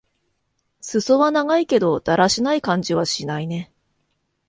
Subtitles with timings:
[0.81, 3.71] すそは長いけど、だらしない感じはしないね。